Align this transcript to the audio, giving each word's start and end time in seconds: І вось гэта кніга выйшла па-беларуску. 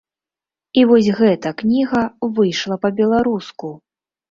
І 0.81 0.85
вось 0.91 1.09
гэта 1.19 1.51
кніга 1.63 2.01
выйшла 2.41 2.81
па-беларуску. 2.89 3.75